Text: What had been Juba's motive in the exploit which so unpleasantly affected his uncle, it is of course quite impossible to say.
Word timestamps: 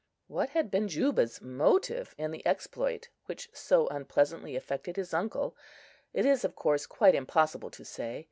What 0.25 0.49
had 0.49 0.71
been 0.71 0.87
Juba's 0.87 1.43
motive 1.43 2.15
in 2.17 2.31
the 2.31 2.43
exploit 2.43 3.09
which 3.27 3.51
so 3.53 3.85
unpleasantly 3.89 4.55
affected 4.55 4.95
his 4.95 5.13
uncle, 5.13 5.55
it 6.11 6.25
is 6.25 6.43
of 6.43 6.55
course 6.55 6.87
quite 6.87 7.13
impossible 7.13 7.69
to 7.69 7.85
say. 7.85 8.19